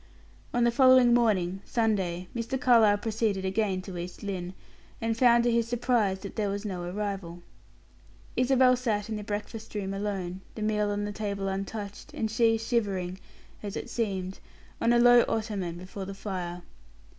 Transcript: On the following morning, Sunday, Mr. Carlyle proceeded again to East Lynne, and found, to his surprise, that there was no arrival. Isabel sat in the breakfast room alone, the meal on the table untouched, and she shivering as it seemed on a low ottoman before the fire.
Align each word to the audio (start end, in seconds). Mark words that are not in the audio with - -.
On 0.51 0.63
the 0.63 0.71
following 0.71 1.13
morning, 1.13 1.61
Sunday, 1.63 2.27
Mr. 2.35 2.59
Carlyle 2.59 2.97
proceeded 2.97 3.45
again 3.45 3.83
to 3.83 3.99
East 3.99 4.23
Lynne, 4.23 4.55
and 4.99 5.15
found, 5.15 5.43
to 5.43 5.51
his 5.51 5.67
surprise, 5.67 6.21
that 6.21 6.35
there 6.35 6.49
was 6.49 6.65
no 6.65 6.81
arrival. 6.81 7.43
Isabel 8.35 8.75
sat 8.75 9.09
in 9.09 9.15
the 9.15 9.23
breakfast 9.23 9.75
room 9.75 9.93
alone, 9.93 10.41
the 10.55 10.63
meal 10.63 10.89
on 10.89 11.03
the 11.05 11.11
table 11.11 11.47
untouched, 11.47 12.15
and 12.15 12.31
she 12.31 12.57
shivering 12.57 13.19
as 13.61 13.77
it 13.77 13.91
seemed 13.91 14.39
on 14.81 14.91
a 14.91 14.97
low 14.97 15.23
ottoman 15.27 15.77
before 15.77 16.05
the 16.05 16.15
fire. 16.15 16.63